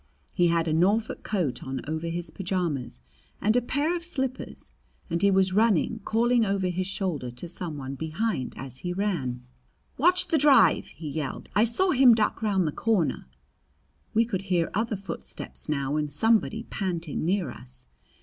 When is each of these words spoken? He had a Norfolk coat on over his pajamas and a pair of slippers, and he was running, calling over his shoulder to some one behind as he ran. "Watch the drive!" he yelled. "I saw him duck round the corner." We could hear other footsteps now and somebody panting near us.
He 0.33 0.47
had 0.47 0.67
a 0.67 0.73
Norfolk 0.73 1.21
coat 1.21 1.61
on 1.63 1.79
over 1.87 2.07
his 2.07 2.31
pajamas 2.31 3.01
and 3.39 3.55
a 3.55 3.61
pair 3.61 3.95
of 3.95 4.03
slippers, 4.03 4.71
and 5.11 5.21
he 5.21 5.29
was 5.29 5.53
running, 5.53 5.99
calling 6.03 6.43
over 6.43 6.69
his 6.69 6.87
shoulder 6.87 7.29
to 7.29 7.47
some 7.47 7.77
one 7.77 7.93
behind 7.93 8.55
as 8.57 8.79
he 8.79 8.93
ran. 8.93 9.45
"Watch 9.99 10.29
the 10.29 10.39
drive!" 10.39 10.87
he 10.87 11.07
yelled. 11.07 11.49
"I 11.53 11.65
saw 11.65 11.91
him 11.91 12.15
duck 12.15 12.41
round 12.41 12.65
the 12.67 12.71
corner." 12.71 13.27
We 14.15 14.25
could 14.25 14.41
hear 14.49 14.71
other 14.73 14.95
footsteps 14.95 15.69
now 15.69 15.97
and 15.97 16.09
somebody 16.09 16.63
panting 16.63 17.23
near 17.23 17.51
us. 17.51 17.85